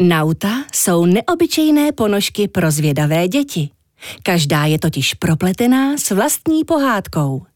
[0.00, 3.70] Nauta jsou neobyčejné ponožky pro zvědavé děti.
[4.22, 7.46] Každá je totiž propletená s vlastní pohádkou.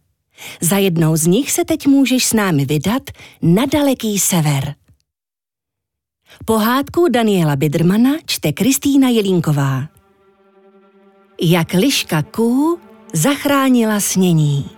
[0.61, 3.03] Za jednou z nich se teď můžeš s námi vydat
[3.42, 4.74] na daleký sever.
[6.45, 9.88] Pohádku Daniela Bidrmana čte Kristýna Jelínková.
[11.42, 12.78] Jak liška ků
[13.12, 14.70] zachránila snění.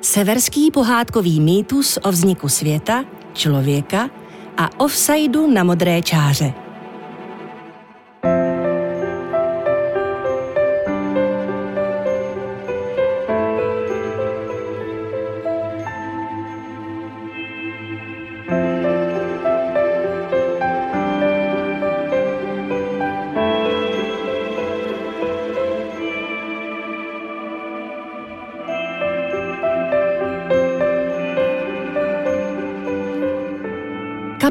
[0.00, 4.10] Severský pohádkový mýtus o vzniku světa, člověka
[4.56, 6.61] a offsideu na modré čáře.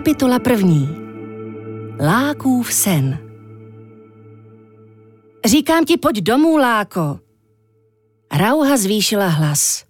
[0.01, 0.89] Kapitola první.
[2.05, 3.19] Lákův sen.
[5.45, 7.19] Říkám ti, pojď domů, Láko.
[8.31, 9.85] Rauha zvýšila hlas.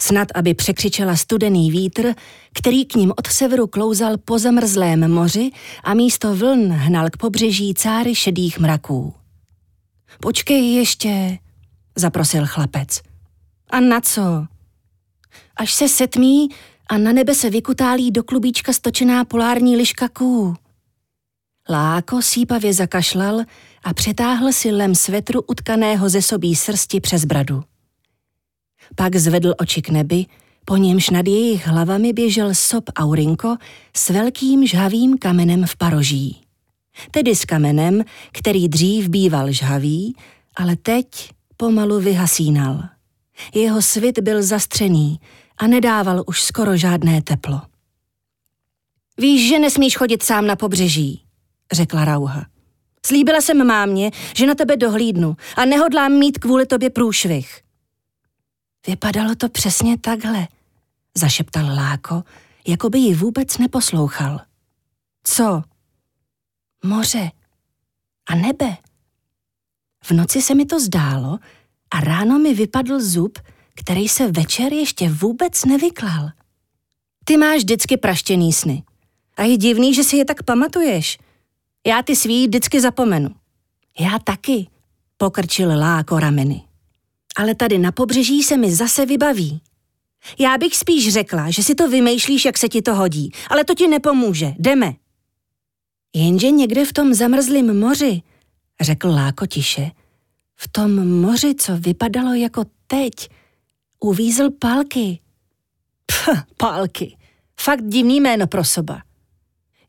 [0.00, 2.14] Snad, aby překřičela studený vítr,
[2.54, 5.50] který k ním od severu klouzal po zamrzlém moři
[5.84, 9.14] a místo vln hnal k pobřeží cáry šedých mraků.
[10.20, 11.38] Počkej ještě,
[11.96, 13.00] zaprosil chlapec.
[13.70, 14.46] A na co?
[15.56, 16.48] Až se setmí,
[16.88, 20.54] a na nebe se vykutálí do klubíčka stočená polární liška ků.
[21.68, 23.40] Láko sípavě zakašlal
[23.84, 27.62] a přetáhl si lem svetru utkaného ze sobí srsti přes bradu.
[28.94, 30.26] Pak zvedl oči k nebi,
[30.64, 33.56] po němž nad jejich hlavami běžel sop Aurinko
[33.96, 36.40] s velkým žhavým kamenem v paroží.
[37.10, 40.16] Tedy s kamenem, který dřív býval žhavý,
[40.56, 41.06] ale teď
[41.56, 42.82] pomalu vyhasínal.
[43.54, 45.20] Jeho svit byl zastřený,
[45.58, 47.60] a nedával už skoro žádné teplo.
[49.18, 51.24] Víš, že nesmíš chodit sám na pobřeží,
[51.72, 52.46] řekla Rauha.
[53.06, 57.62] Slíbila jsem mámě, že na tebe dohlídnu a nehodlám mít kvůli tobě průšvih.
[58.86, 60.48] Vypadalo to přesně takhle,
[61.14, 62.22] zašeptal Láko,
[62.66, 64.40] jako by ji vůbec neposlouchal.
[65.24, 65.62] Co?
[66.84, 67.30] Moře
[68.26, 68.76] a nebe.
[70.04, 71.38] V noci se mi to zdálo
[71.90, 73.38] a ráno mi vypadl zub,
[73.76, 76.28] který se večer ještě vůbec nevyklal.
[77.24, 78.82] Ty máš vždycky praštěný sny.
[79.36, 81.18] A je divný, že si je tak pamatuješ.
[81.86, 83.30] Já ty svý vždycky zapomenu.
[84.00, 84.66] Já taky,
[85.16, 86.62] pokrčil Láko rameny.
[87.36, 89.60] Ale tady na pobřeží se mi zase vybaví.
[90.38, 93.74] Já bych spíš řekla, že si to vymýšlíš, jak se ti to hodí, ale to
[93.74, 94.54] ti nepomůže.
[94.58, 94.94] Jdeme.
[96.14, 98.22] Jenže někde v tom zamrzlém moři,
[98.80, 99.90] řekl Láko tiše,
[100.56, 103.28] v tom moři, co vypadalo jako teď,
[104.06, 105.20] Uvízl Pálky.
[106.06, 107.16] Pff, Pálky.
[107.60, 109.02] Fakt divný jméno pro soba.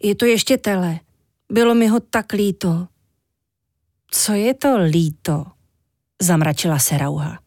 [0.04, 1.00] Je to ještě tele.
[1.52, 2.88] Bylo mi ho tak líto.
[4.12, 5.46] Co je to líto?
[6.22, 7.40] Zamračila se Rauha.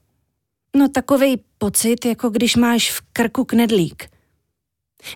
[0.76, 4.10] No takovej pocit, jako když máš v krku knedlík.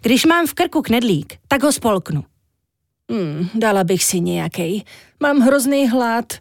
[0.02, 2.24] Když mám v krku knedlík, tak ho spolknu.
[3.10, 4.84] Hmm, dala bych si nějaký.
[5.20, 6.32] Mám hrozný hlad.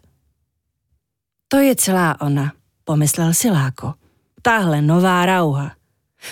[1.48, 2.52] To je celá ona,
[2.84, 3.94] pomyslel si Láko
[4.44, 5.72] tahle nová rauha.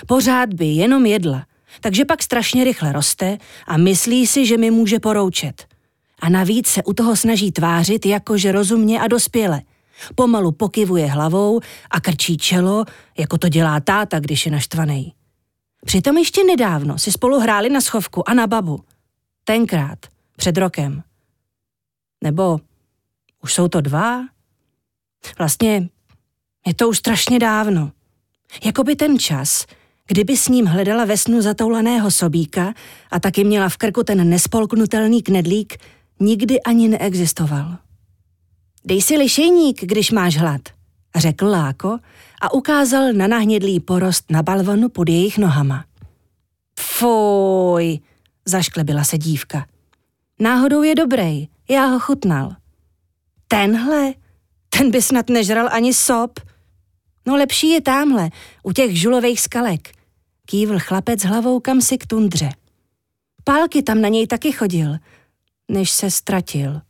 [0.06, 1.46] Pořád by jenom jedla,
[1.80, 5.66] takže pak strašně rychle roste a myslí si, že mi může poroučet.
[6.18, 9.62] A navíc se u toho snaží tvářit jakože rozumně a dospěle.
[10.14, 12.84] Pomalu pokivuje hlavou a krčí čelo,
[13.18, 15.14] jako to dělá táta, když je naštvaný.
[15.84, 18.84] Přitom ještě nedávno si spolu hráli na schovku a na babu.
[19.44, 19.98] Tenkrát,
[20.36, 21.02] před rokem.
[22.24, 22.60] Nebo
[23.42, 24.24] už jsou to dva?
[25.38, 25.88] Vlastně
[26.66, 27.92] je to už strašně dávno.
[28.64, 29.66] Jakoby ten čas,
[30.06, 32.74] kdyby s ním hledala ve snu zatoulaného sobíka
[33.10, 35.78] a taky měla v krku ten nespolknutelný knedlík,
[36.20, 37.76] nikdy ani neexistoval.
[38.84, 40.60] Dej si lišejník, když máš hlad,
[41.16, 41.98] řekl Láko
[42.42, 45.84] a ukázal na nahnědlý porost na balvanu pod jejich nohama.
[46.78, 48.00] Fuj,
[48.44, 49.66] zašklebila se dívka.
[50.38, 52.56] Náhodou je dobrý, já ho chutnal.
[53.48, 54.14] Tenhle?
[54.68, 56.40] Ten by snad nežral ani sop,
[57.26, 58.30] No lepší je tamhle,
[58.62, 59.92] u těch žulových skalek.
[60.46, 62.50] Kývl chlapec hlavou kam si k tundře.
[63.44, 64.96] Pálky tam na něj taky chodil,
[65.68, 66.80] než se ztratil.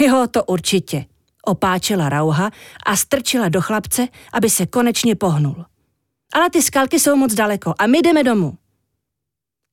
[0.00, 1.04] Jo, to určitě,
[1.44, 2.50] opáčela Rauha
[2.86, 5.64] a strčila do chlapce, aby se konečně pohnul.
[6.32, 8.58] Ale ty skalky jsou moc daleko a my jdeme domů.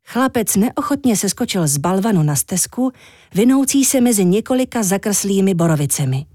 [0.07, 2.91] Chlapec neochotně se skočil z balvanu na stezku,
[3.33, 6.25] vinoucí se mezi několika zakrslými borovicemi.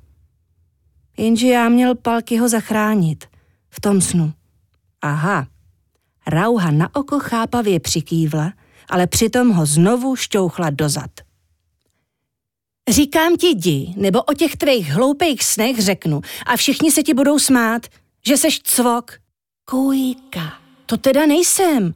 [1.17, 3.27] Jenže já měl Palky ho zachránit
[3.71, 4.33] v tom snu.
[5.03, 5.47] Aha.
[6.27, 8.53] Rauha na oko chápavě přikývla,
[8.89, 11.11] ale přitom ho znovu šťouchla dozad.
[12.89, 17.39] Říkám ti jdi, nebo o těch tvých hloupých snech řeknu a všichni se ti budou
[17.39, 17.87] smát,
[18.27, 19.13] že seš cvok.
[19.65, 20.55] Kujka,
[20.87, 21.95] to teda nejsem.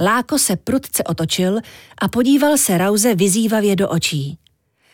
[0.00, 1.58] Láko se prudce otočil
[1.98, 4.38] a podíval se Rauze vyzývavě do očí.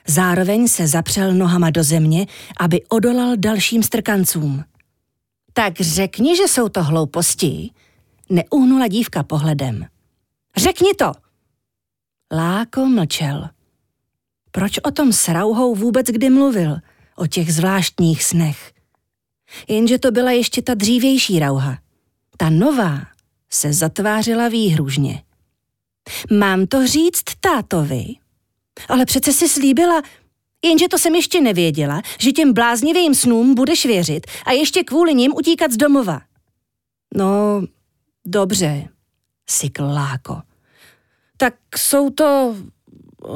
[0.06, 2.26] Zároveň se zapřel nohama do země,
[2.60, 4.64] aby odolal dalším strkancům.
[5.52, 7.70] Tak řekni, že jsou to hlouposti.
[8.30, 9.86] Neuhnula dívka pohledem.
[10.56, 11.12] Řekni to!
[12.32, 13.48] Láko mlčel.
[14.50, 16.76] Proč o tom s Rauhou vůbec kdy mluvil?
[17.16, 18.72] O těch zvláštních snech.
[19.68, 21.78] Jenže to byla ještě ta dřívější Rauha.
[22.36, 23.00] Ta nová
[23.50, 25.22] se zatvářila výhružně.
[26.38, 28.04] Mám to říct tátovi?
[28.88, 30.02] Ale přece si slíbila,
[30.64, 35.32] jenže to jsem ještě nevěděla, že těm bláznivým snům budeš věřit a ještě kvůli nim
[35.34, 36.20] utíkat z domova.
[37.14, 37.62] No,
[38.24, 38.88] dobře,
[39.50, 40.42] sykl Láko.
[41.36, 42.56] Tak jsou to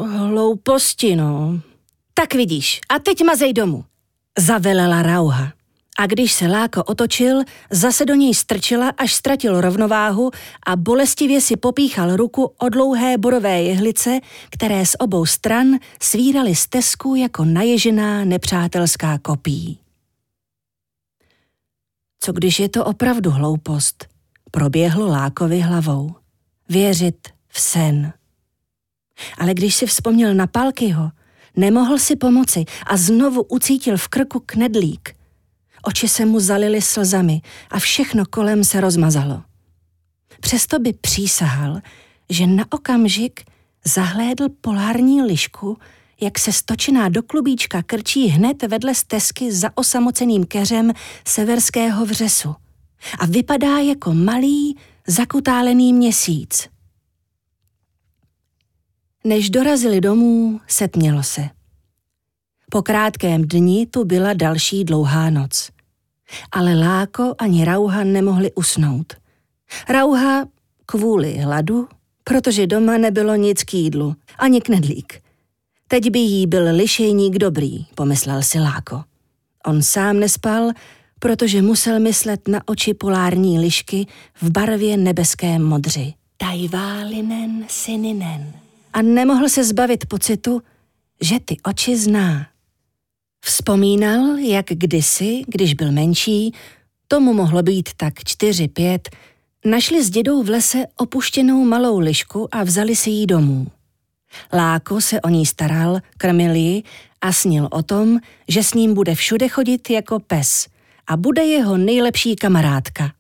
[0.07, 1.61] hlouposti, no.
[2.15, 3.85] Tak vidíš, a teď mazej domů.
[4.39, 5.53] Zavelela Rauha.
[5.99, 10.31] A když se Láko otočil, zase do něj strčila, až ztratil rovnováhu
[10.67, 14.21] a bolestivě si popíchal ruku o dlouhé borové jehlice,
[14.51, 15.69] které z obou stran
[16.03, 19.79] svíraly stezku jako naježená nepřátelská kopí.
[22.21, 24.07] Co když je to opravdu hloupost?
[24.51, 26.15] Proběhlo Lákovi hlavou.
[26.69, 28.13] Věřit v sen.
[29.39, 31.11] Ale když si vzpomněl na Palkyho,
[31.57, 35.16] nemohl si pomoci a znovu ucítil v krku knedlík.
[35.87, 37.41] Oči se mu zalily slzami
[37.71, 39.43] a všechno kolem se rozmazalo.
[40.41, 41.81] Přesto by přísahal,
[42.31, 43.45] že na okamžik
[43.85, 45.79] zahlédl polární lišku,
[46.21, 50.93] jak se stočená do klubíčka krčí hned vedle stezky za osamoceným keřem
[51.27, 52.55] severského vřesu
[53.19, 56.69] a vypadá jako malý, zakutálený měsíc.
[59.25, 61.49] Než dorazili domů, setmělo se.
[62.71, 65.76] Po krátkém dni tu byla další dlouhá noc.
[66.53, 69.15] Ale Láko ani Rauha nemohli usnout.
[69.89, 70.47] Rauha
[70.87, 71.89] kvůli hladu,
[72.25, 75.23] protože doma nebylo nic k jídlu, ani knedlík.
[75.89, 79.05] Teď by jí byl lišejník dobrý, pomyslel si Láko.
[79.67, 80.71] On sám nespal,
[81.19, 84.07] protože musel myslet na oči polární lišky
[84.43, 86.15] v barvě nebeské modři.
[86.37, 88.53] Tajválinen syninen
[88.97, 90.63] a nemohl se zbavit pocitu,
[91.21, 92.47] že ty oči zná.
[93.47, 96.55] Vzpomínal, jak kdysi, když byl menší,
[97.09, 99.09] tomu mohlo být tak čtyři, pět,
[99.65, 103.67] našli s dědou v lese opuštěnou malou lišku a vzali si ji domů.
[104.53, 106.83] Láko se o ní staral, krmil ji
[107.21, 110.67] a snil o tom, že s ním bude všude chodit jako pes
[111.07, 113.13] a bude jeho nejlepší kamarádka.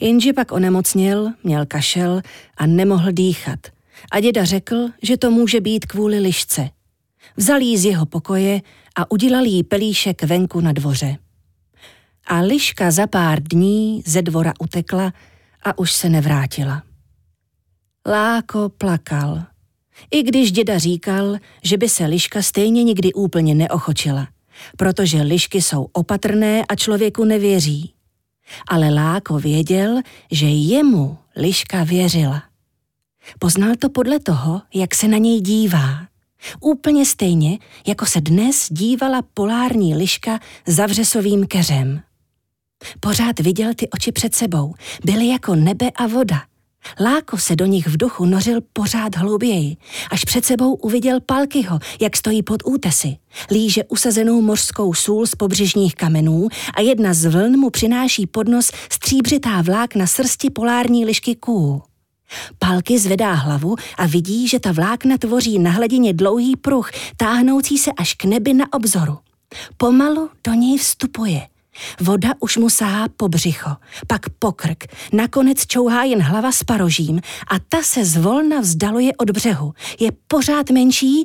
[0.00, 2.22] Jenže pak onemocněl, měl kašel
[2.56, 3.58] a nemohl dýchat–
[4.12, 6.70] a děda řekl, že to může být kvůli lišce.
[7.36, 8.60] Vzal jí z jeho pokoje
[8.94, 11.16] a udělal jí pelíšek venku na dvoře.
[12.26, 15.12] A liška za pár dní ze dvora utekla
[15.62, 16.82] a už se nevrátila.
[18.06, 19.42] Láko plakal,
[20.10, 24.28] i když děda říkal, že by se liška stejně nikdy úplně neochočila,
[24.76, 27.94] protože lišky jsou opatrné a člověku nevěří.
[28.68, 30.00] Ale Láko věděl,
[30.30, 32.42] že jemu liška věřila.
[33.38, 36.06] Poznal to podle toho, jak se na něj dívá.
[36.60, 42.00] Úplně stejně, jako se dnes dívala polární liška za vřesovým keřem.
[43.00, 44.74] Pořád viděl ty oči před sebou,
[45.04, 46.42] byly jako nebe a voda.
[47.00, 49.76] Láko se do nich v duchu nořil pořád hlouběji,
[50.10, 53.16] až před sebou uviděl Palkyho, jak stojí pod útesy.
[53.50, 58.70] Líže usazenou mořskou sůl z pobřežních kamenů a jedna z vln mu přináší pod nos
[58.92, 61.82] stříbřitá vlák na srsti polární lišky kůl.
[62.58, 67.90] Palky zvedá hlavu a vidí, že ta vlákna tvoří na hladině dlouhý pruh, táhnoucí se
[67.92, 69.18] až k nebi na obzoru.
[69.76, 71.48] Pomalu do něj vstupuje.
[72.00, 73.70] Voda už mu sahá po břicho,
[74.06, 79.30] pak po krk, nakonec čouhá jen hlava s parožím a ta se zvolna vzdaluje od
[79.30, 79.74] břehu.
[80.00, 81.24] Je pořád menší,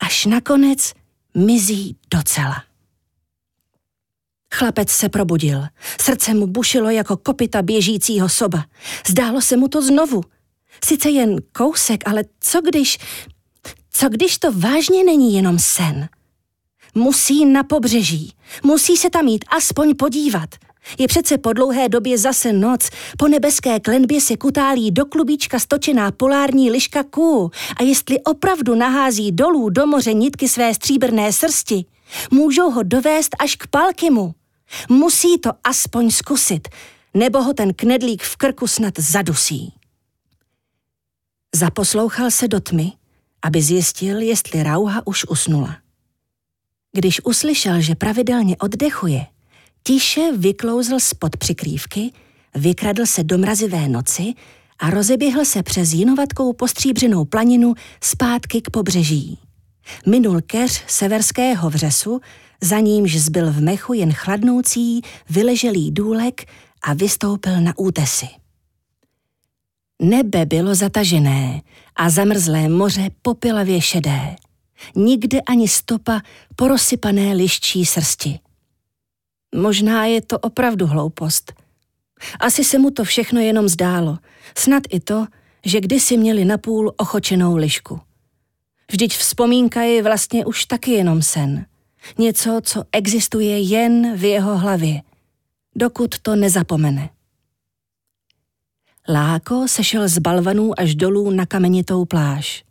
[0.00, 0.92] až nakonec
[1.34, 2.65] mizí docela.
[4.54, 5.62] Chlapec se probudil.
[6.00, 8.64] Srdce mu bušilo jako kopita běžícího soba.
[9.08, 10.20] Zdálo se mu to znovu.
[10.84, 12.98] Sice jen kousek, ale co když...
[13.90, 16.08] Co když to vážně není jenom sen?
[16.94, 18.32] Musí na pobřeží.
[18.62, 20.48] Musí se tam jít aspoň podívat.
[20.98, 22.88] Je přece po dlouhé době zase noc,
[23.18, 29.32] po nebeské klenbě se kutálí do klubíčka stočená polární liška ků a jestli opravdu nahází
[29.32, 31.84] dolů do moře nitky své stříbrné srsti,
[32.30, 34.34] můžou ho dovést až k Palkimu.
[34.88, 36.68] Musí to aspoň zkusit,
[37.14, 39.72] nebo ho ten knedlík v krku snad zadusí.
[41.54, 42.92] Zaposlouchal se do tmy
[43.46, 45.76] aby zjistil, jestli Rauha už usnula.
[46.92, 49.26] Když uslyšel, že pravidelně oddechuje,
[49.82, 52.12] tiše vyklouzl spod přikrývky,
[52.54, 54.34] vykradl se do mrazivé noci
[54.78, 59.38] a rozeběhl se přes jinovatkou postříbřenou planinu zpátky k pobřeží.
[60.06, 62.20] Minul keř severského vřesu,
[62.60, 66.44] za nímž zbyl v mechu jen chladnoucí, vyleželý důlek
[66.82, 68.26] a vystoupil na útesy.
[70.02, 71.62] Nebe bylo zatažené
[71.96, 74.36] a zamrzlé moře popilavě šedé.
[74.94, 76.20] Nikde ani stopa
[76.56, 78.38] porosypané liščí srsti.
[79.54, 81.52] Možná je to opravdu hloupost.
[82.40, 84.18] Asi se mu to všechno jenom zdálo.
[84.58, 85.26] Snad i to,
[85.64, 88.00] že kdysi měli napůl ochočenou lišku.
[88.90, 91.66] Vždyť vzpomínka je vlastně už taky jenom sen.
[92.18, 95.02] Něco, co existuje jen v jeho hlavě,
[95.74, 97.10] dokud to nezapomene.
[99.08, 102.64] Láko sešel z balvanů až dolů na kamenitou pláž.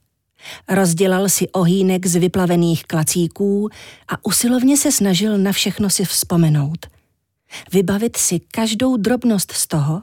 [0.70, 3.70] Rozdělal si ohýnek z vyplavených klacíků
[4.08, 6.86] a usilovně se snažil na všechno si vzpomenout.
[7.74, 10.02] Vybavit si každou drobnost z toho,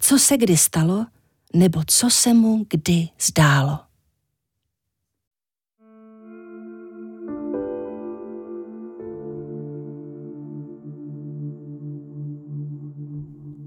[0.00, 1.06] co se kdy stalo,
[1.54, 3.78] nebo co se mu kdy zdálo.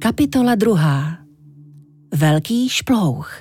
[0.07, 1.17] Kapitola druhá.
[2.13, 3.31] Velký šplouch.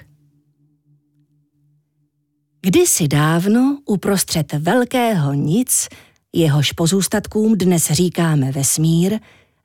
[2.63, 5.89] Kdysi dávno uprostřed velkého nic,
[6.33, 9.19] jehož pozůstatkům dnes říkáme vesmír,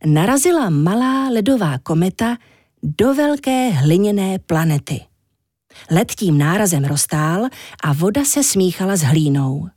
[0.05, 2.38] narazila malá ledová kometa
[2.84, 5.01] do velké hliněné planety.
[5.91, 7.46] Led tím nárazem roztál
[7.84, 9.67] a voda se smíchala s hlínou.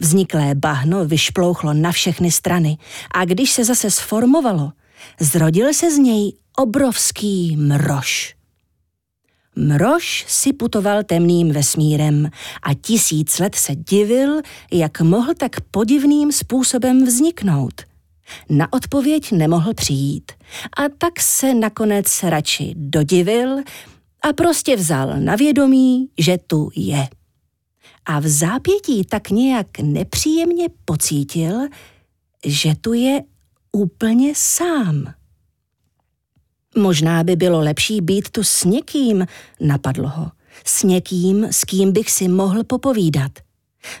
[0.00, 2.78] Vzniklé bahno vyšplouchlo na všechny strany
[3.14, 4.72] a když se zase sformovalo,
[5.20, 8.34] zrodil se z něj obrovský mrož.
[9.56, 12.30] Mrož si putoval temným vesmírem
[12.62, 14.40] a tisíc let se divil,
[14.72, 17.72] jak mohl tak podivným způsobem vzniknout.
[18.48, 20.32] Na odpověď nemohl přijít
[20.76, 23.56] a tak se nakonec radši dodivil
[24.22, 27.08] a prostě vzal na vědomí, že tu je.
[28.06, 31.68] A v zápětí tak nějak nepříjemně pocítil,
[32.46, 33.22] že tu je
[33.72, 35.19] úplně sám.
[36.76, 39.26] Možná by bylo lepší být tu s někým,
[39.60, 40.30] napadlo ho.
[40.64, 43.32] S někým, s kým bych si mohl popovídat.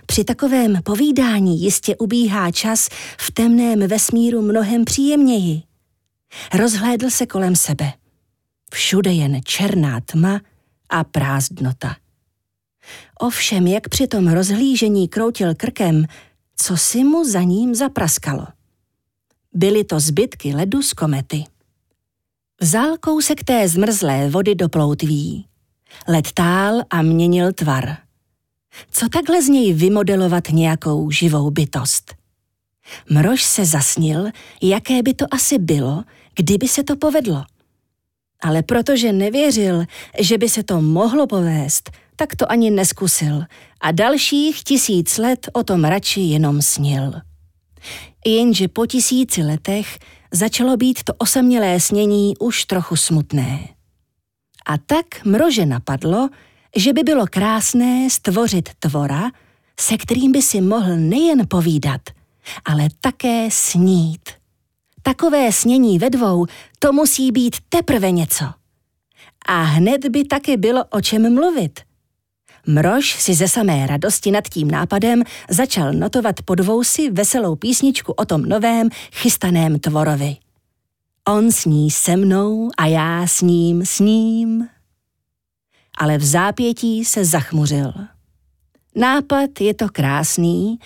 [0.06, 5.62] Při takovém povídání jistě ubíhá čas v temném vesmíru mnohem příjemněji.
[6.54, 7.92] Rozhlédl se kolem sebe.
[8.72, 10.40] Všude jen černá tma
[10.90, 11.96] a prázdnota.
[13.20, 16.04] Ovšem, jak při tom rozhlížení kroutil krkem,
[16.56, 18.46] co si mu za ním zapraskalo.
[19.54, 21.44] Byly to zbytky ledu z komety.
[22.62, 25.46] Vzal kousek té zmrzlé vody do ploutví.
[26.08, 27.96] Led tál a měnil tvar.
[28.90, 32.14] Co takhle z něj vymodelovat nějakou živou bytost?
[33.10, 34.26] Mrož se zasnil,
[34.62, 37.44] jaké by to asi bylo, kdyby se to povedlo.
[38.42, 39.84] Ale protože nevěřil,
[40.18, 43.42] že by se to mohlo povést, tak to ani neskusil
[43.80, 47.12] a dalších tisíc let o tom radši jenom snil.
[48.26, 49.98] Jenže po tisíci letech
[50.32, 53.68] začalo být to osamělé snění už trochu smutné.
[54.66, 56.28] A tak mrože napadlo,
[56.76, 59.30] že by bylo krásné stvořit tvora,
[59.80, 62.00] se kterým by si mohl nejen povídat,
[62.64, 64.28] ale také snít.
[65.02, 66.46] Takové snění ve dvou,
[66.78, 68.44] to musí být teprve něco.
[69.46, 71.80] A hned by taky bylo o čem mluvit–
[72.66, 78.24] Mrož si ze samé radosti nad tím nápadem začal notovat pod vousy veselou písničku o
[78.24, 80.36] tom novém, chystaném tvorovi.
[81.28, 84.68] On sní se mnou a já s ním s ním.
[85.98, 87.92] Ale v zápětí se zachmuřil.
[88.96, 90.78] Nápad je to krásný,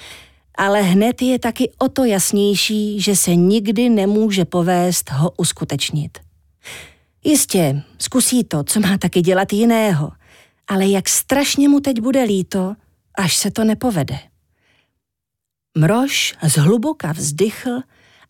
[0.59, 6.19] ale hned je taky o to jasnější, že se nikdy nemůže povést ho uskutečnit.
[7.25, 10.13] Jistě, zkusí to, co má taky dělat jiného–
[10.69, 12.75] ale jak strašně mu teď bude líto,
[13.19, 14.19] až se to nepovede.
[15.79, 17.81] Mrož zhluboka vzdychl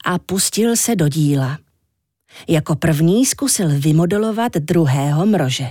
[0.04, 1.58] a pustil se do díla.
[2.48, 5.70] Jako první zkusil vymodelovat druhého mrože.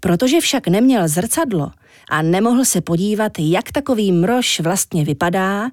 [0.00, 1.70] Protože však neměl zrcadlo
[2.08, 5.70] a nemohl se podívat, jak takový mrož vlastně vypadá,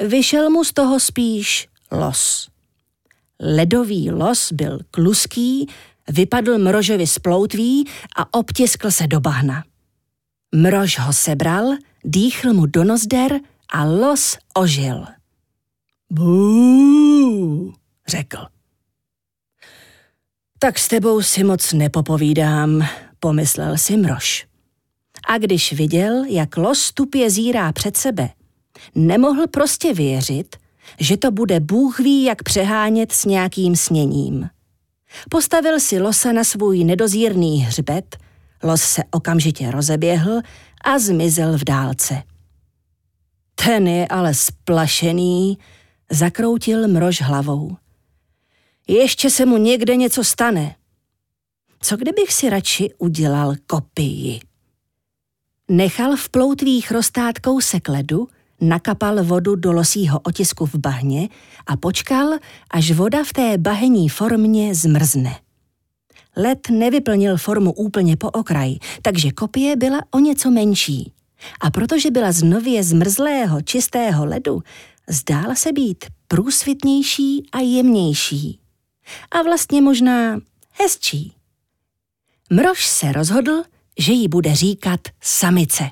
[0.00, 2.48] vyšel mu z toho spíš los.
[3.40, 5.68] Ledový los byl kluský
[6.08, 7.84] vypadl mrožovi z ploutví
[8.16, 9.64] a obtiskl se do bahna.
[10.54, 11.64] Mrož ho sebral,
[12.04, 13.40] dýchl mu do nozder
[13.72, 15.06] a los ožil.
[16.10, 17.72] Bú,
[18.08, 18.38] řekl.
[20.58, 22.86] Tak s tebou si moc nepopovídám,
[23.20, 24.46] pomyslel si mrož.
[25.28, 28.30] A když viděl, jak los tupě zírá před sebe,
[28.94, 30.56] nemohl prostě věřit,
[31.00, 34.48] že to bude Bůh ví, jak přehánět s nějakým sněním.
[35.30, 38.16] Postavil si losa na svůj nedozírný hřbet,
[38.62, 40.40] los se okamžitě rozeběhl
[40.84, 42.22] a zmizel v dálce.
[43.54, 45.58] Ten je ale splašený,
[46.10, 47.76] zakroutil mrož hlavou.
[48.88, 50.74] Ještě se mu někde něco stane.
[51.80, 54.40] Co kdybych si radši udělal kopii?
[55.68, 58.28] Nechal v ploutvích roztát kousek ledu,
[58.60, 61.28] nakapal vodu do losího otisku v bahně
[61.66, 62.38] a počkal,
[62.70, 65.36] až voda v té bahení formě zmrzne.
[66.36, 71.12] Led nevyplnil formu úplně po okraj, takže kopie byla o něco menší.
[71.60, 74.62] A protože byla z nově zmrzlého čistého ledu,
[75.08, 78.60] zdála se být průsvitnější a jemnější.
[79.30, 80.40] A vlastně možná
[80.72, 81.32] hezčí.
[82.50, 83.62] Mrož se rozhodl,
[83.98, 85.90] že jí bude říkat samice.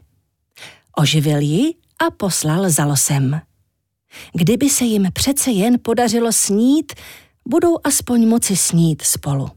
[0.97, 3.41] Oživil ji a poslal za losem.
[4.33, 6.93] Kdyby se jim přece jen podařilo snít,
[7.49, 9.51] budou aspoň moci snít spolu.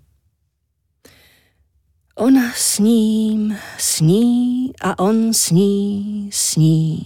[2.15, 7.05] Ona s ním sní a on sní, sní.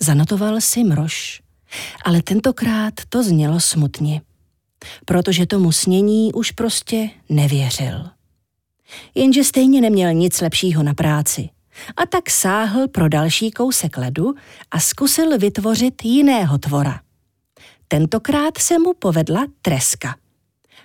[0.00, 1.42] Zanotoval si mrož,
[2.04, 4.22] ale tentokrát to znělo smutně,
[5.04, 8.10] protože tomu snění už prostě nevěřil.
[9.14, 11.48] Jenže stejně neměl nic lepšího na práci
[11.96, 14.34] a tak sáhl pro další kousek ledu
[14.70, 17.00] a zkusil vytvořit jiného tvora.
[17.88, 20.16] Tentokrát se mu povedla treska.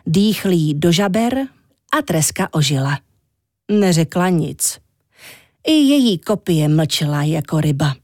[0.06, 1.38] Dýchl jí do žaber
[1.98, 3.00] a treska ožila.
[3.72, 4.80] Neřekla nic.
[5.68, 7.96] I její kopie mlčela jako ryba.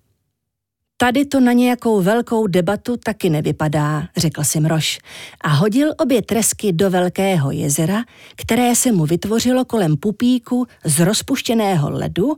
[0.98, 5.00] Tady to na nějakou velkou debatu taky nevypadá, řekl si Mrož
[5.42, 8.04] a hodil obě tresky do velkého jezera,
[8.36, 12.36] které se mu vytvořilo kolem pupíku z rozpuštěného ledu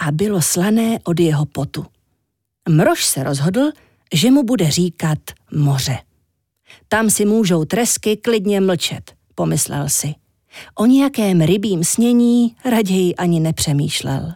[0.00, 1.86] a bylo slané od jeho potu.
[2.68, 3.70] Mrož se rozhodl,
[4.14, 5.18] že mu bude říkat
[5.52, 5.98] moře.
[6.88, 10.14] Tam si můžou tresky klidně mlčet, pomyslel si.
[10.74, 14.32] O nějakém rybím snění raději ani nepřemýšlel.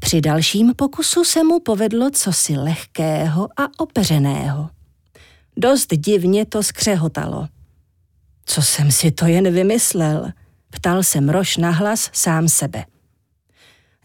[0.00, 4.70] Při dalším pokusu se mu povedlo cosi lehkého a opeřeného.
[5.56, 7.48] Dost divně to skřehotalo.
[8.46, 10.32] Co jsem si to jen vymyslel,
[10.70, 12.84] ptal se Mrož nahlas sám sebe.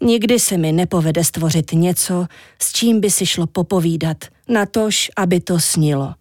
[0.02, 2.28] Nikdy se mi nepovede stvořit něco,
[2.62, 6.14] s čím by si šlo popovídat, natož, aby to snilo.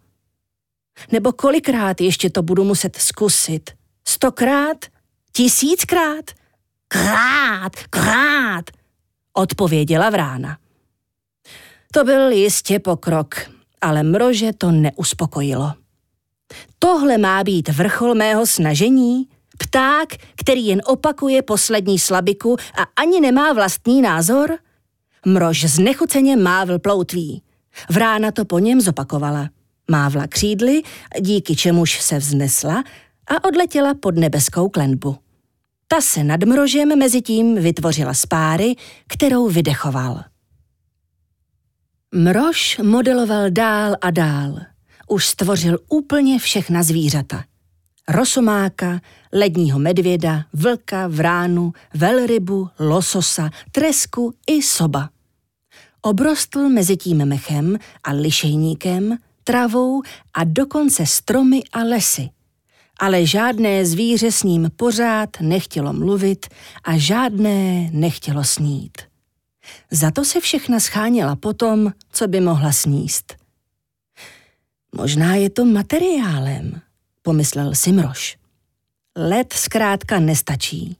[1.11, 3.71] Nebo kolikrát ještě to budu muset zkusit,
[4.09, 4.85] Stokrát?
[5.31, 6.25] Tisíckrát?
[6.87, 8.65] Krát, krát,
[9.33, 10.57] odpověděla vrána.
[11.93, 13.35] To byl jistě pokrok,
[13.81, 15.73] ale mrože to neuspokojilo.
[16.79, 19.27] Tohle má být vrchol mého snažení?
[19.59, 24.57] Pták, který jen opakuje poslední slabiku a ani nemá vlastní názor?
[25.25, 27.43] Mrož znechuceně mávl ploutví.
[27.89, 29.49] Vrána to po něm zopakovala.
[29.91, 30.81] Mávla křídly,
[31.19, 32.83] díky čemuž se vznesla
[33.27, 35.17] a odletěla pod nebeskou klenbu.
[35.87, 38.75] Ta se nad mrožem mezi tím vytvořila spáry,
[39.07, 40.23] kterou vydechoval.
[42.15, 44.59] Mrož modeloval dál a dál.
[45.07, 47.43] Už stvořil úplně všechna zvířata.
[48.07, 48.99] Rosomáka,
[49.33, 55.09] ledního medvěda, vlka, vránu, velrybu, lososa, tresku i soba.
[56.01, 60.01] Obrostl mezi tím mechem a lišejníkem, travou
[60.33, 62.29] a dokonce stromy a lesy–
[62.99, 66.45] ale žádné zvíře s ním pořád nechtělo mluvit
[66.83, 68.97] a žádné nechtělo snít.
[69.91, 73.35] Za to se všechna scháněla potom, co by mohla sníst.
[74.95, 76.81] Možná je to materiálem,
[77.21, 78.38] pomyslel Simroš.
[79.21, 80.97] Led zkrátka nestačí.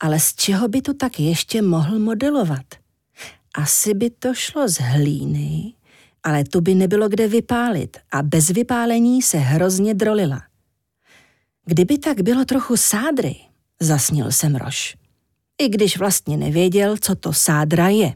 [0.00, 2.64] Ale z čeho by to tak ještě mohl modelovat?
[3.54, 5.72] Asi by to šlo z hlíny,
[6.22, 10.42] ale tu by nebylo kde vypálit a bez vypálení se hrozně drolila.
[11.64, 13.36] Kdyby tak bylo trochu sádry,
[13.80, 14.96] zasnil jsem Roš.
[15.58, 18.14] I když vlastně nevěděl, co to sádra je.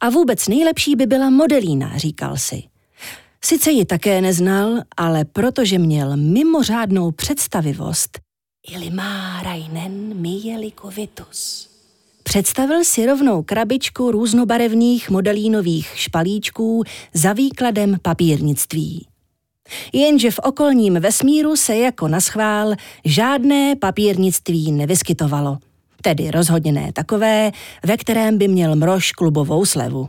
[0.00, 2.62] A vůbec nejlepší by byla modelína, říkal si.
[3.44, 8.29] Sice ji také neznal, ale protože měl mimořádnou představivost,
[8.68, 11.68] Ilimárainen mielikovitus.
[12.22, 19.06] Představil si rovnou krabičku různobarevných modelínových špalíčků za výkladem papírnictví.
[19.92, 25.58] Jenže v okolním vesmíru se jako naschvál žádné papírnictví nevyskytovalo.
[26.02, 27.52] Tedy rozhodně ne takové,
[27.84, 30.08] ve kterém by měl mrož klubovou slevu.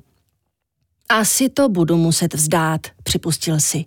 [1.09, 3.85] Asi to budu muset vzdát, připustil si.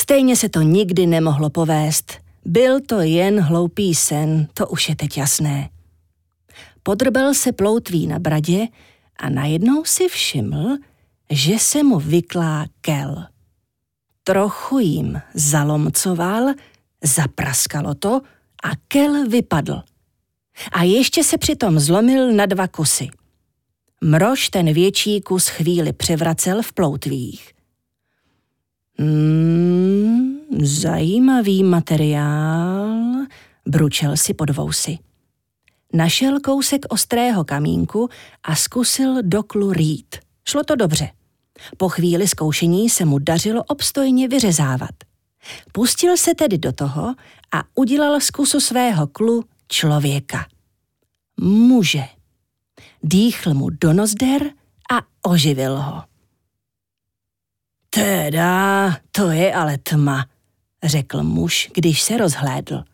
[0.00, 2.21] Stejně se to nikdy nemohlo povést.
[2.44, 5.70] Byl to jen hloupý sen, to už je teď jasné.
[6.82, 8.66] podrbel se ploutví na bradě
[9.16, 10.76] a najednou si všiml,
[11.30, 13.26] že se mu vyklá kel.
[14.24, 16.54] Trochu jim zalomcoval,
[17.04, 18.20] zapraskalo to
[18.64, 19.82] a kel vypadl.
[20.72, 23.08] A ještě se přitom zlomil na dva kusy.
[24.04, 27.52] Mrož ten větší kus chvíli převracel v ploutvích.
[28.98, 33.26] Hmm, zajímavý materiál,
[33.66, 34.98] bručel si pod vousy.
[35.92, 38.08] Našel kousek ostrého kamínku
[38.42, 40.16] a zkusil doklu rýt.
[40.48, 41.08] Šlo to dobře.
[41.76, 44.90] Po chvíli zkoušení se mu dařilo obstojně vyřezávat.
[45.72, 47.14] Pustil se tedy do toho
[47.52, 50.46] a udělal z kusu svého klu člověka.
[51.40, 52.04] Muže.
[53.02, 54.42] Dýchl mu do nozder
[54.92, 56.02] a oživil ho.
[57.90, 60.26] Teda, to je ale tma,
[60.84, 62.84] řekl muž, když se rozhlédl.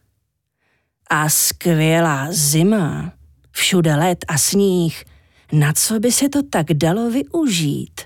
[1.10, 3.12] A skvělá zima,
[3.50, 5.04] všude led a sníh,
[5.52, 8.00] na co by se to tak dalo využít?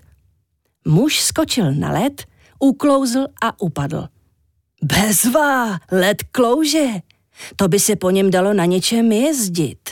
[0.84, 2.24] Muž skočil na led,
[2.58, 4.08] uklouzl a upadl.
[4.82, 6.86] Bezva, led klouže,
[7.56, 9.90] to by se po něm dalo na něčem jezdit.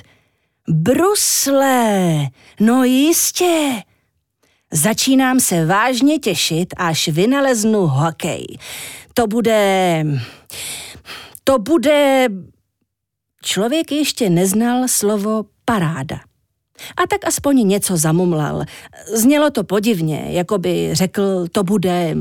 [0.69, 2.27] Brusle,
[2.61, 3.83] no jistě.
[4.73, 8.47] Začínám se vážně těšit, až vynaleznu hokej.
[9.15, 10.05] To bude...
[11.45, 12.29] To bude...
[13.43, 16.21] Člověk ještě neznal slovo paráda.
[16.97, 18.65] A tak aspoň něco zamumlal.
[19.15, 22.17] Znělo to podivně, jako by řekl, to bude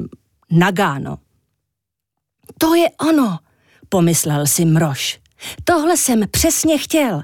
[0.52, 1.18] Nagano.
[2.58, 3.40] To je ono,
[3.90, 5.20] pomyslel si Mrož.
[5.64, 7.22] Tohle jsem přesně chtěl.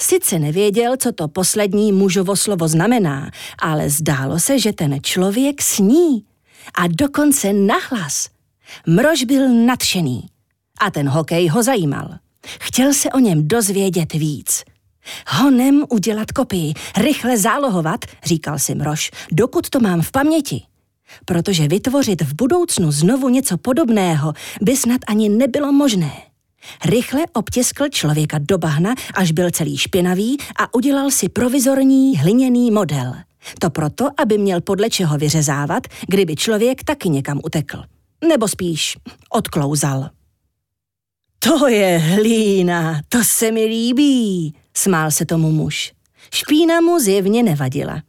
[0.00, 6.24] Sice nevěděl, co to poslední mužovo slovo znamená, ale zdálo se, že ten člověk sní.
[6.78, 8.28] A dokonce nahlas.
[8.86, 10.28] Mrož byl nadšený.
[10.80, 12.10] A ten hokej ho zajímal.
[12.60, 14.64] Chtěl se o něm dozvědět víc.
[15.28, 20.62] Honem udělat kopii, rychle zálohovat, říkal si Mrož, dokud to mám v paměti.
[21.24, 26.12] Protože vytvořit v budoucnu znovu něco podobného by snad ani nebylo možné.
[26.84, 33.14] Rychle obtiskl člověka do bahna, až byl celý špinavý a udělal si provizorní hliněný model.
[33.58, 37.82] To proto, aby měl podle čeho vyřezávat, kdyby člověk taky někam utekl.
[38.28, 38.96] Nebo spíš
[39.30, 40.10] odklouzal.
[41.38, 45.92] To je hlína, to se mi líbí, smál se tomu muž.
[46.34, 48.02] Špína mu zjevně nevadila.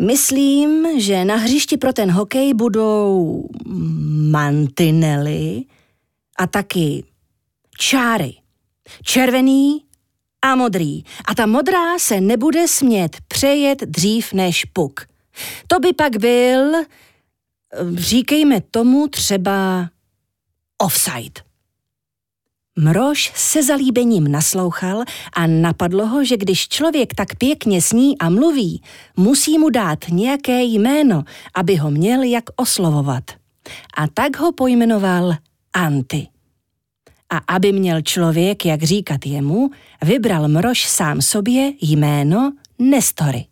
[0.00, 3.44] Myslím, že na hřišti pro ten hokej budou
[4.30, 5.64] mantinely
[6.38, 7.04] a taky
[7.80, 8.34] čáry.
[9.02, 9.84] Červený
[10.42, 11.04] a modrý.
[11.24, 15.06] A ta modrá se nebude smět přejet dřív než puk.
[15.66, 16.72] To by pak byl,
[17.94, 19.88] říkejme tomu třeba
[20.78, 21.40] offside.
[22.78, 28.82] Mrož se zalíbením naslouchal a napadlo ho, že když člověk tak pěkně sní a mluví,
[29.16, 33.24] musí mu dát nějaké jméno, aby ho měl jak oslovovat.
[33.96, 35.34] A tak ho pojmenoval
[35.72, 36.28] Anty.
[37.30, 39.70] A aby měl člověk, jak říkat jemu,
[40.04, 43.46] vybral Mrož sám sobě jméno Nestory.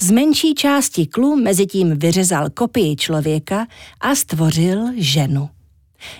[0.00, 3.66] Z menší části klu mezitím vyřezal kopii člověka
[4.00, 5.48] a stvořil ženu.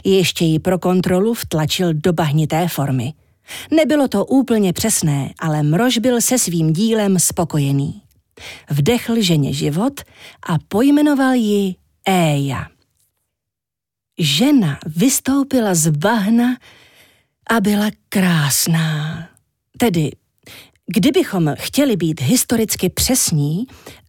[0.04, 3.12] Ještě ji pro kontrolu vtlačil do bahnité formy.
[3.70, 8.02] Nebylo to úplně přesné, ale Mrož byl se svým dílem spokojený.
[8.70, 10.00] Vdechl ženě život
[10.48, 11.74] a pojmenoval ji
[12.06, 12.66] Éja.
[14.18, 16.56] Žena vystoupila z bahna
[17.50, 19.28] a byla krásná.
[19.78, 20.10] Tedy,
[20.86, 23.66] kdybychom chtěli být historicky přesní,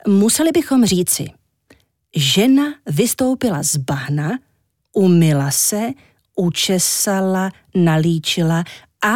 [0.07, 1.27] museli bychom říci,
[2.15, 4.39] žena vystoupila z bahna
[4.93, 5.89] umila se,
[6.35, 8.63] učesala, nalíčila
[9.05, 9.15] a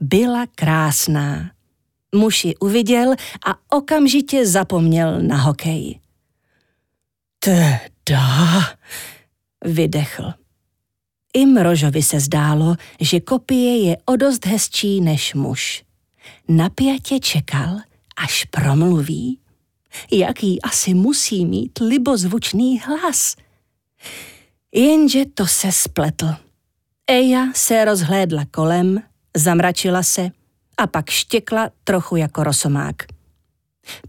[0.00, 1.50] byla krásná.
[2.14, 3.14] Muž ji uviděl
[3.46, 6.00] a okamžitě zapomněl na hokej.
[7.38, 8.60] Teda,
[9.64, 10.34] vydechl.
[11.34, 15.84] I Mrožovi se zdálo, že kopie je o dost hezčí než muž.
[16.48, 17.76] Napjatě čekal,
[18.16, 19.38] až promluví.
[20.12, 23.36] Jaký asi musí mít libozvučný hlas.
[24.74, 26.26] Jenže to se spletl.
[27.06, 29.02] Eja se rozhlédla kolem,
[29.36, 30.30] zamračila se
[30.76, 32.96] a pak štěkla trochu jako rosomák.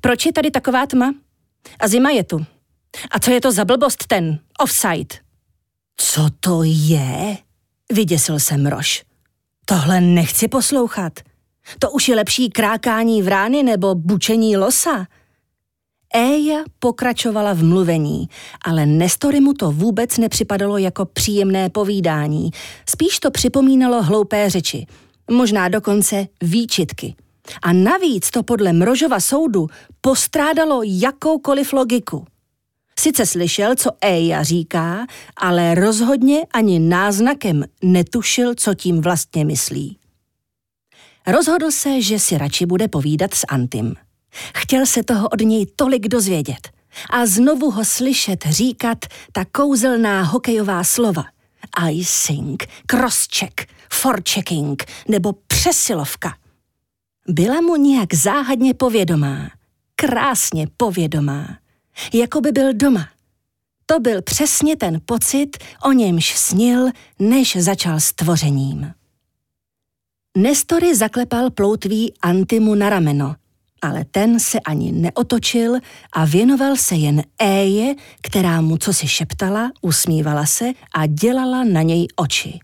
[0.01, 1.13] Proč je tady taková tma?
[1.79, 2.45] A zima je tu.
[3.11, 5.24] A co je to za blbost ten offside?
[5.97, 7.37] Co to je?
[7.93, 9.03] Vyděsil se Mrož.
[9.65, 11.19] Tohle nechci poslouchat.
[11.79, 15.07] To už je lepší krákání vrány nebo bučení losa.
[16.13, 18.29] Éja pokračovala v mluvení,
[18.65, 22.51] ale Nestory mu to vůbec nepřipadalo jako příjemné povídání.
[22.89, 24.85] Spíš to připomínalo hloupé řeči,
[25.31, 27.15] možná dokonce výčitky.
[27.61, 29.67] A navíc to podle Mrožova soudu
[30.01, 32.25] postrádalo jakoukoliv logiku.
[32.99, 35.05] Sice slyšel, co Eja říká,
[35.37, 39.97] ale rozhodně ani náznakem netušil, co tím vlastně myslí.
[41.27, 43.95] Rozhodl se, že si radši bude povídat s Antim.
[44.55, 46.69] Chtěl se toho od něj tolik dozvědět
[47.09, 48.97] a znovu ho slyšet říkat
[49.31, 51.23] ta kouzelná hokejová slova.
[51.91, 56.37] Icing, crosscheck, forechecking nebo přesilovka.
[57.27, 59.49] Byla mu nějak záhadně povědomá,
[59.95, 61.47] krásně povědomá,
[62.13, 63.07] jako by byl doma.
[63.85, 68.91] To byl přesně ten pocit, o němž snil, než začal s tvořením.
[70.37, 73.35] Nestory zaklepal ploutví Antimu na rameno,
[73.81, 75.75] ale ten se ani neotočil
[76.13, 81.81] a věnoval se jen Éje, která mu co si šeptala, usmívala se a dělala na
[81.81, 82.59] něj oči.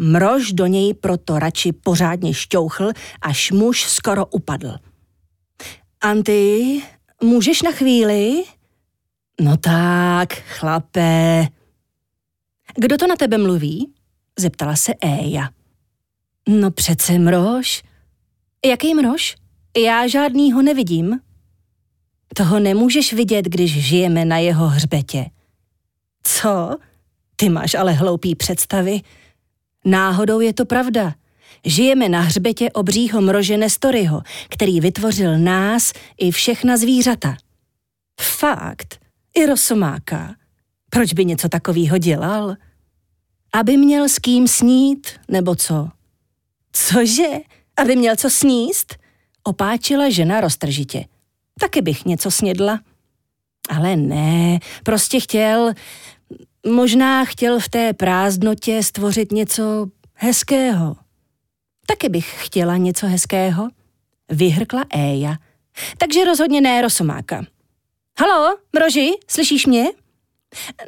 [0.00, 2.90] Mrož do něj proto radši pořádně šťouchl,
[3.22, 4.74] až muž skoro upadl.
[6.00, 6.82] Anty,
[7.22, 8.44] můžeš na chvíli?
[9.40, 11.46] No tak, chlape.
[12.76, 13.92] Kdo to na tebe mluví?
[14.38, 15.48] Zeptala se Éja.
[16.48, 17.82] No přece mrož.
[18.66, 19.36] Jaký mrož?
[19.76, 21.20] Já žádnýho nevidím.
[22.36, 25.26] Toho nemůžeš vidět, když žijeme na jeho hřbetě.
[26.22, 26.76] Co?
[27.36, 29.00] Ty máš ale hloupý představy.
[29.84, 31.14] Náhodou je to pravda.
[31.64, 37.36] Žijeme na hřbetě obřího mrože Nestoryho, který vytvořil nás i všechna zvířata.
[38.20, 39.00] Fakt,
[39.34, 40.34] i rosomáka.
[40.90, 42.56] Proč by něco takového dělal?
[43.52, 45.88] Aby měl s kým snít, nebo co?
[46.72, 47.28] Cože?
[47.76, 48.96] Aby měl co sníst?
[49.42, 51.04] Opáčila žena roztržitě.
[51.60, 52.80] Taky bych něco snědla.
[53.68, 55.72] Ale ne, prostě chtěl,
[56.66, 60.96] možná chtěl v té prázdnotě stvořit něco hezkého.
[61.90, 63.68] Taky bych chtěla něco hezkého,
[64.30, 65.36] vyhrkla Éja.
[65.98, 67.44] Takže rozhodně ne Rosomáka.
[68.20, 69.86] Halo, Mroži, slyšíš mě?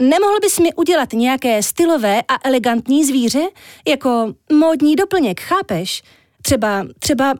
[0.01, 3.43] Nemohl bys mi udělat nějaké stylové a elegantní zvíře?
[3.89, 6.03] Jako módní doplněk, chápeš?
[6.43, 7.35] Třeba, třeba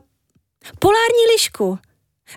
[0.79, 1.79] polární lišku.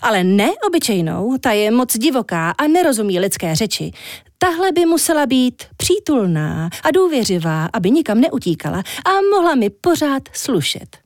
[0.01, 3.91] Ale ne obyčejnou, ta je moc divoká a nerozumí lidské řeči.
[4.39, 11.04] Tahle by musela být přítulná a důvěřivá, aby nikam neutíkala a mohla mi pořád slušet.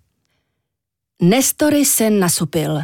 [1.23, 2.79] Nestory se nasupil.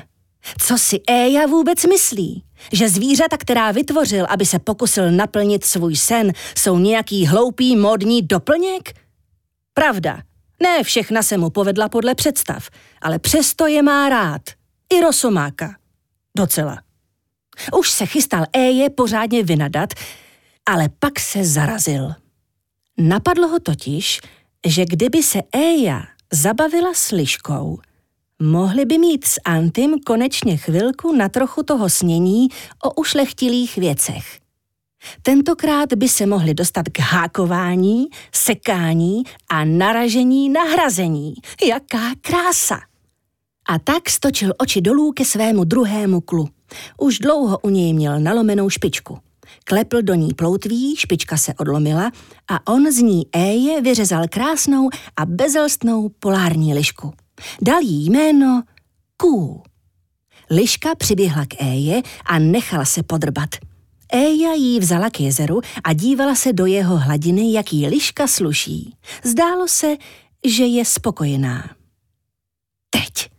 [0.58, 2.44] Co si Éja vůbec myslí?
[2.72, 8.92] Že zvířata, která vytvořil, aby se pokusil naplnit svůj sen, jsou nějaký hloupý modní doplněk?
[9.74, 10.22] Pravda,
[10.62, 12.68] ne všechna se mu povedla podle představ,
[13.02, 14.42] ale přesto je má rád.
[14.92, 15.76] I Rosomáka.
[16.36, 16.82] Docela.
[17.78, 19.94] Už se chystal Éje pořádně vynadat,
[20.66, 22.14] ale pak se zarazil.
[22.98, 24.20] Napadlo ho totiž,
[24.66, 27.78] že kdyby se Éja zabavila s liškou,
[28.42, 32.48] mohli by mít s Antim konečně chvilku na trochu toho snění
[32.84, 34.44] o ušlechtilých věcech.
[35.22, 41.34] Tentokrát by se mohli dostat k hákování, sekání a naražení na hrazení.
[41.68, 42.80] Jaká krása!
[43.68, 46.48] A tak stočil oči dolů ke svému druhému klu.
[46.98, 49.18] Už dlouho u něj měl nalomenou špičku.
[49.64, 52.10] Klepl do ní ploutví, špička se odlomila
[52.48, 57.12] a on z ní Éje vyřezal krásnou a bezelstnou polární lišku.
[57.62, 58.62] Dal jí jméno
[59.16, 59.62] Ků.
[60.50, 63.50] Liška přiběhla k Éje a nechala se podrbat.
[64.12, 68.94] Éja jí vzala k jezeru a dívala se do jeho hladiny, jak jí liška sluší.
[69.24, 69.96] Zdálo se,
[70.46, 71.70] že je spokojená.
[72.90, 73.30] Teď,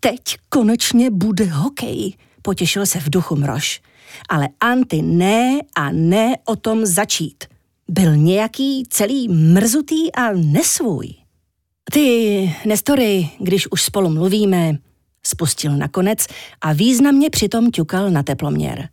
[0.00, 3.80] teď konečně bude hokej, potěšil se v duchu Mrož.
[4.28, 7.44] Ale Anty ne a ne o tom začít.
[7.88, 11.19] Byl nějaký celý mrzutý a nesvůj.
[11.92, 14.78] Ty, Nestory, když už spolu mluvíme,
[15.26, 16.26] spustil nakonec
[16.60, 18.88] a významně přitom ťukal na teploměr.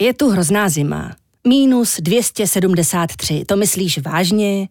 [0.00, 1.16] Je tu hrozná zima.
[1.48, 4.68] Minus 273, to myslíš vážně?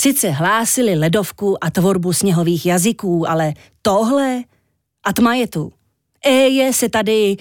[0.00, 4.42] Sice hlásili ledovku a tvorbu sněhových jazyků, ale tohle?
[5.04, 5.72] A tma je tu.
[6.24, 7.36] Eje se tady...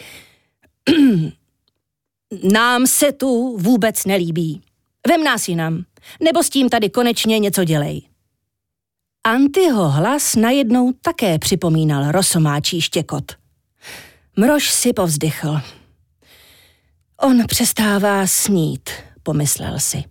[2.54, 4.62] Nám se tu vůbec nelíbí.
[5.08, 5.84] Vem nás jinam,
[6.24, 8.12] nebo s tím tady konečně něco dělej.
[9.27, 13.31] Antyho hlas najednou také připomínal rosomáčí štěkot.
[14.39, 15.62] Mrož si povzdychl.
[17.21, 18.89] On přestává snít,
[19.23, 20.03] pomyslel si.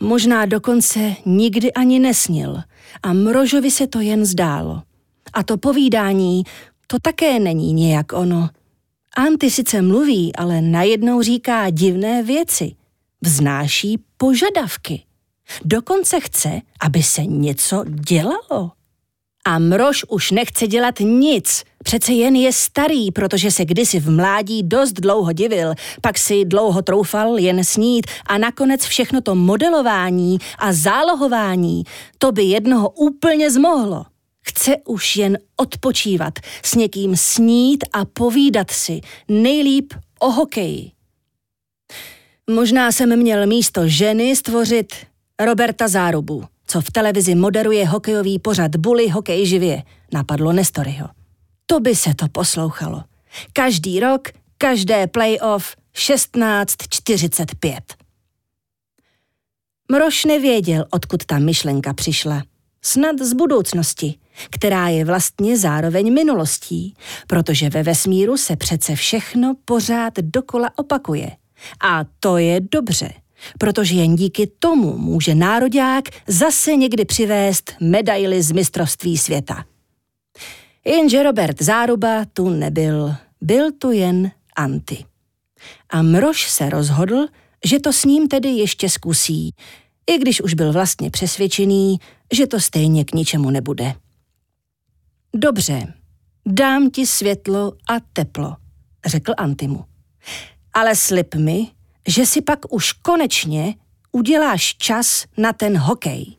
[0.00, 2.62] Možná dokonce nikdy ani nesnil
[3.02, 4.82] a Mrožovi se to jen zdálo.
[5.32, 6.44] A to povídání,
[6.86, 8.48] to také není nějak ono.
[9.16, 12.74] Anty sice mluví, ale najednou říká divné věci.
[13.22, 15.02] Vznáší požadavky.
[15.64, 18.70] Dokonce chce, aby se něco dělalo.
[19.44, 24.62] A Mrož už nechce dělat nic, přece jen je starý, protože se kdysi v mládí
[24.62, 30.72] dost dlouho divil, pak si dlouho troufal jen snít a nakonec všechno to modelování a
[30.72, 31.84] zálohování,
[32.18, 34.04] to by jednoho úplně zmohlo.
[34.44, 40.92] Chce už jen odpočívat, s někým snít a povídat si, nejlíp o hokeji.
[42.50, 44.94] Možná jsem měl místo ženy stvořit
[45.40, 51.08] Roberta Zárubu, co v televizi moderuje hokejový pořad Bully Hokej živě, napadlo Nestoryho.
[51.66, 53.04] To by se to poslouchalo.
[53.52, 57.80] Každý rok, každé playoff 16.45.
[59.92, 62.42] Mroš nevěděl, odkud ta myšlenka přišla.
[62.82, 64.18] Snad z budoucnosti,
[64.50, 66.94] která je vlastně zároveň minulostí,
[67.26, 71.30] protože ve vesmíru se přece všechno pořád dokola opakuje.
[71.80, 73.12] A to je dobře,
[73.58, 79.64] protože jen díky tomu může nároďák zase někdy přivést medaily z mistrovství světa.
[80.84, 85.04] Jenže Robert Záruba tu nebyl, byl tu jen Anty.
[85.90, 87.26] A Mrož se rozhodl,
[87.64, 89.54] že to s ním tedy ještě zkusí,
[90.06, 91.98] i když už byl vlastně přesvědčený,
[92.32, 93.94] že to stejně k ničemu nebude.
[95.34, 95.94] Dobře,
[96.46, 98.56] dám ti světlo a teplo,
[99.06, 99.84] řekl Antimu.
[100.72, 101.66] Ale slib mi,
[102.08, 103.74] že si pak už konečně
[104.12, 106.36] uděláš čas na ten hokej.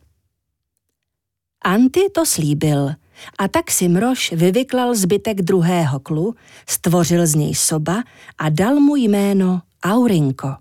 [1.64, 2.90] Anty to slíbil
[3.38, 6.34] a tak si Mrož vyvyklal zbytek druhého klu,
[6.68, 8.02] stvořil z něj soba
[8.38, 10.54] a dal mu jméno Aurinko.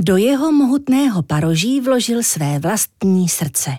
[0.00, 3.70] Do jeho mohutného paroží vložil své vlastní srdce.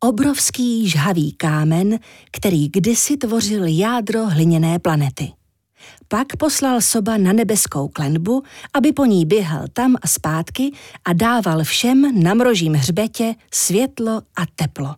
[0.00, 1.98] Obrovský žhavý kámen,
[2.30, 5.32] který kdysi tvořil jádro hliněné planety.
[6.08, 8.42] Pak poslal soba na nebeskou klenbu,
[8.74, 10.72] aby po ní běhal tam a zpátky
[11.04, 14.94] a dával všem na mrožím hřbetě světlo a teplo.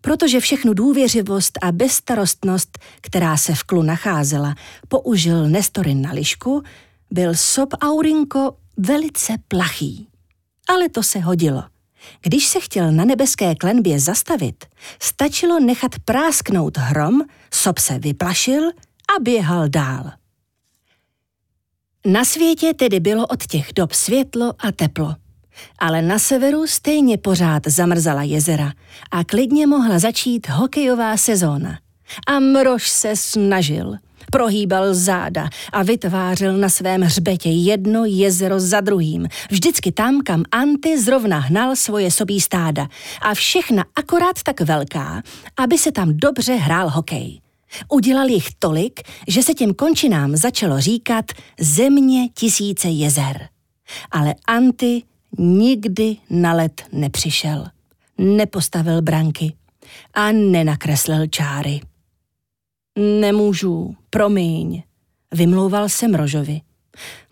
[0.00, 4.54] Protože všechnu důvěřivost a bezstarostnost, která se v klu nacházela,
[4.88, 6.62] použil Nestorin na lišku,
[7.10, 10.08] byl sob Aurinko velice plachý.
[10.68, 11.64] Ale to se hodilo.
[12.22, 14.64] Když se chtěl na nebeské klenbě zastavit,
[15.02, 17.20] stačilo nechat prásknout hrom,
[17.54, 18.70] sob se vyplašil
[19.16, 20.12] a běhal dál.
[22.06, 25.14] Na světě tedy bylo od těch dob světlo a teplo.
[25.78, 28.72] Ale na severu stejně pořád zamrzala jezera
[29.10, 31.78] a klidně mohla začít hokejová sezóna.
[32.26, 33.96] A Mrož se snažil.
[34.32, 39.28] Prohýbal záda a vytvářel na svém hřbetě jedno jezero za druhým.
[39.50, 42.88] Vždycky tam, kam Anty zrovna hnal svoje sobí stáda.
[43.22, 45.22] A všechna akorát tak velká,
[45.56, 47.40] aby se tam dobře hrál hokej.
[47.88, 51.24] Udělal jich tolik, že se těm končinám začalo říkat
[51.60, 53.48] země tisíce jezer.
[54.10, 55.02] Ale Anty
[55.38, 57.66] nikdy na let nepřišel.
[58.18, 59.52] Nepostavil branky
[60.14, 61.80] a nenakreslil čáry.
[62.98, 64.82] Nemůžu, promiň,
[65.34, 66.60] vymlouval se Mrožovi.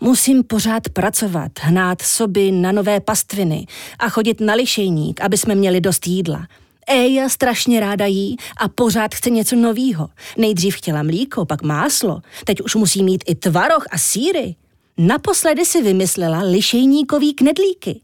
[0.00, 3.66] Musím pořád pracovat, hnát soby na nové pastviny
[3.98, 6.46] a chodit na lišejník, aby jsme měli dost jídla–
[6.86, 10.08] Eja strašně ráda jí a pořád chce něco novýho.
[10.38, 12.20] Nejdřív chtěla mlíko, pak máslo.
[12.44, 14.54] Teď už musí mít i tvaroh a síry.
[14.98, 18.00] Naposledy si vymyslela lišejníkový knedlíky.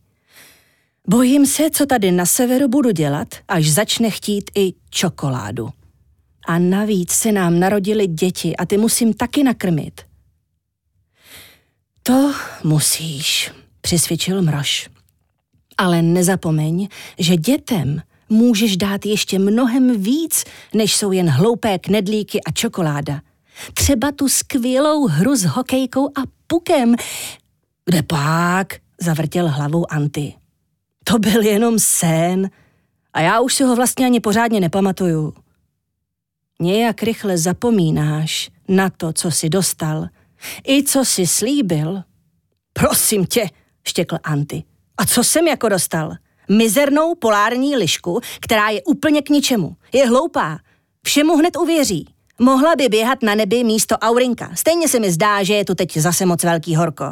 [1.09, 5.69] Bojím se, co tady na severu budu dělat, až začne chtít i čokoládu.
[6.47, 10.01] A navíc se nám narodili děti a ty musím taky nakrmit.
[12.03, 14.89] To musíš, přisvědčil Mrož.
[15.79, 16.89] Ale nezapomeň,
[17.19, 23.21] že dětem můžeš dát ještě mnohem víc, než jsou jen hloupé knedlíky a čokoláda.
[23.75, 26.95] Třeba tu skvělou hru s hokejkou a pukem.
[27.85, 28.75] Kde pak?
[29.01, 30.35] Zavrtěl hlavou Anty.
[31.05, 32.51] To byl jenom sen
[33.13, 35.35] a já už si ho vlastně ani pořádně nepamatuju.
[36.61, 40.07] Nějak rychle zapomínáš na to, co jsi dostal,
[40.69, 42.03] i co jsi slíbil.
[42.73, 43.51] Prosím tě,
[43.85, 44.63] štěkl Anty.
[44.97, 46.13] A co jsem jako dostal?
[46.51, 49.77] Mizernou polární lišku, která je úplně k ničemu.
[49.93, 50.59] Je hloupá.
[51.03, 52.15] Všemu hned uvěří.
[52.41, 54.51] Mohla by běhat na nebi místo Aurinka.
[54.55, 57.05] Stejně se mi zdá, že je tu teď zase moc velký horko.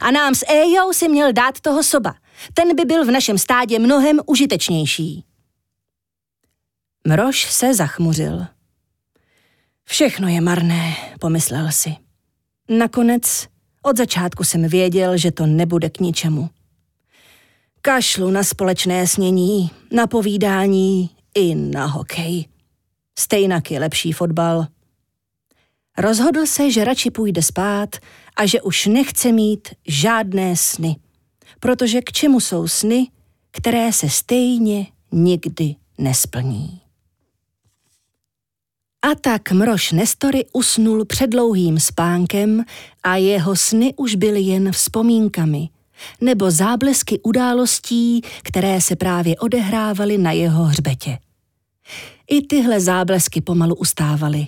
[0.00, 2.14] A nám s Ejou si měl dát toho soba.
[2.54, 5.24] Ten by byl v našem stádě mnohem užitečnější.
[7.08, 8.46] Mrož se zachmuřil.
[9.84, 11.96] Všechno je marné, pomyslel si.
[12.68, 13.46] Nakonec
[13.82, 16.50] od začátku jsem věděl, že to nebude k ničemu.
[17.84, 22.48] Kašlu na společné snění, na povídání i na hokej.
[23.18, 24.66] Stejnak je lepší fotbal.
[25.98, 27.96] Rozhodl se, že radši půjde spát
[28.36, 30.96] a že už nechce mít žádné sny.
[31.60, 33.08] Protože k čemu jsou sny,
[33.50, 36.80] které se stejně nikdy nesplní.
[39.02, 42.64] A tak Mrož Nestory usnul předlouhým spánkem
[43.02, 45.68] a jeho sny už byly jen vzpomínkami
[46.20, 51.18] nebo záblesky událostí, které se právě odehrávaly na jeho hřbetě.
[52.30, 54.46] I tyhle záblesky pomalu ustávaly,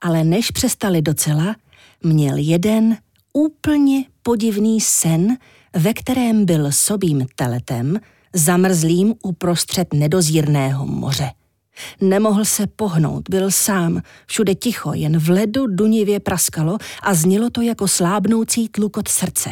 [0.00, 1.56] ale než přestali docela,
[2.02, 2.96] měl jeden
[3.32, 5.36] úplně podivný sen,
[5.76, 8.00] ve kterém byl sobým teletem,
[8.32, 11.30] zamrzlým uprostřed nedozírného moře.
[12.00, 17.60] Nemohl se pohnout, byl sám, všude ticho, jen v ledu dunivě praskalo a znělo to
[17.60, 19.50] jako slábnoucí tlukot srdce.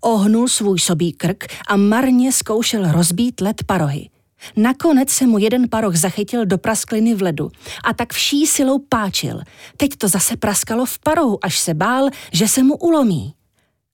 [0.00, 4.08] Ohnul svůj sobý krk a marně zkoušel rozbít led parohy.
[4.56, 7.50] Nakonec se mu jeden paroh zachytil do praskliny v ledu
[7.84, 9.40] a tak vší silou páčil.
[9.76, 13.34] Teď to zase praskalo v parohu, až se bál, že se mu ulomí.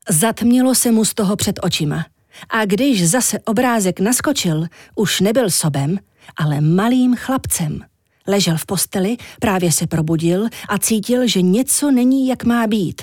[0.08, 2.06] Zatmělo se mu z toho před očima.
[2.50, 5.98] A když zase obrázek naskočil, už nebyl sobem,
[6.36, 7.80] ale malým chlapcem.
[8.26, 13.02] Ležel v posteli, právě se probudil a cítil, že něco není, jak má být.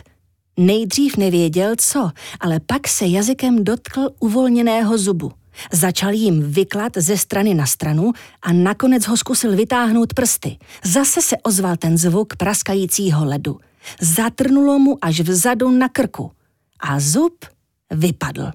[0.57, 5.31] Nejdřív nevěděl, co, ale pak se jazykem dotkl uvolněného zubu.
[5.71, 10.57] Začal jim vyklat ze strany na stranu a nakonec ho zkusil vytáhnout prsty.
[10.85, 13.59] Zase se ozval ten zvuk praskajícího ledu.
[14.01, 16.31] Zatrnulo mu až vzadu na krku.
[16.79, 17.45] A zub
[17.91, 18.51] vypadl.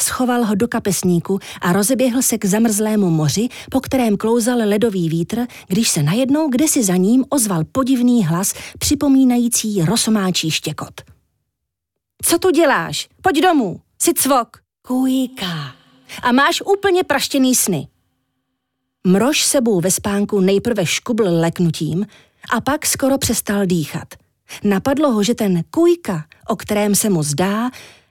[0.00, 5.46] Schoval ho do kapesníku a rozeběhl se k zamrzlému moři, po kterém klouzal ledový vítr,
[5.68, 11.11] když se najednou kdesi za ním ozval podivný hlas připomínající rosomáčí štěkot.
[12.22, 13.08] Co tu děláš?
[13.22, 14.56] Pojď domů, jsi cvok.
[14.82, 15.74] Kujka.
[16.22, 17.88] A máš úplně praštěný sny.
[19.06, 22.06] Mrož sebou ve spánku nejprve škubl leknutím
[22.52, 24.08] a pak skoro přestal dýchat.
[24.64, 27.70] Napadlo ho, že ten kujka, o kterém se mu zdá,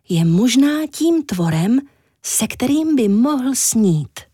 [0.09, 1.79] je možná tím tvorem,
[2.23, 4.30] se kterým by mohl snít.